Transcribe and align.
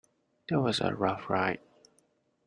That 0.49 0.59
was 0.59 0.81
a 0.81 0.95
rough 0.95 1.29
ride. 1.29 1.59